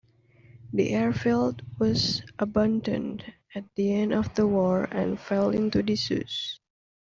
The 0.73 0.95
airfield 0.95 1.61
was 1.77 2.23
abandoned 2.39 3.23
at 3.53 3.65
the 3.75 3.93
end 3.93 4.13
of 4.13 4.33
the 4.33 4.47
war 4.47 4.85
and 4.85 5.19
fell 5.19 5.51
into 5.51 5.83
disuse. 5.83 6.59